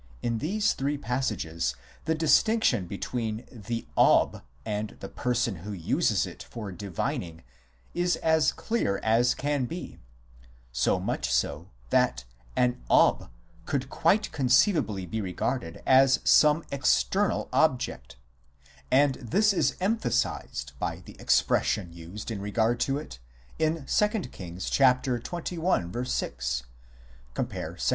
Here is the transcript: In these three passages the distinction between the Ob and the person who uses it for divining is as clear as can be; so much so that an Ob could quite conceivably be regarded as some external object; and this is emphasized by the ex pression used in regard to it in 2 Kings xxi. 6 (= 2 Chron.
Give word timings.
In 0.23 0.39
these 0.39 0.73
three 0.73 0.97
passages 0.97 1.75
the 2.05 2.15
distinction 2.15 2.87
between 2.87 3.45
the 3.51 3.85
Ob 3.95 4.41
and 4.65 4.97
the 4.99 5.07
person 5.09 5.57
who 5.57 5.71
uses 5.71 6.25
it 6.25 6.41
for 6.41 6.71
divining 6.71 7.43
is 7.93 8.15
as 8.15 8.51
clear 8.51 8.99
as 9.03 9.35
can 9.35 9.65
be; 9.67 9.99
so 10.71 10.99
much 10.99 11.31
so 11.31 11.69
that 11.91 12.23
an 12.55 12.81
Ob 12.89 13.29
could 13.67 13.91
quite 13.91 14.31
conceivably 14.31 15.05
be 15.05 15.21
regarded 15.21 15.83
as 15.85 16.19
some 16.23 16.63
external 16.71 17.47
object; 17.53 18.15
and 18.89 19.13
this 19.17 19.53
is 19.53 19.75
emphasized 19.79 20.71
by 20.79 21.01
the 21.05 21.15
ex 21.19 21.39
pression 21.43 21.93
used 21.93 22.31
in 22.31 22.41
regard 22.41 22.79
to 22.79 22.97
it 22.97 23.19
in 23.59 23.85
2 23.91 24.07
Kings 24.31 24.67
xxi. 24.67 24.93
6 26.05 26.63
(= 27.33 27.35
2 27.35 27.45
Chron. 27.51 27.77